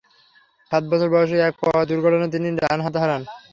সাত 0.71 0.83
বছর 0.91 1.09
বয়সে 1.13 1.37
এক 1.41 1.53
পথ 1.61 1.75
দুর্ঘটনায় 1.89 2.33
তিনি 2.33 2.47
ডান 2.59 2.79
হাত 2.85 2.95
হারান। 3.01 3.21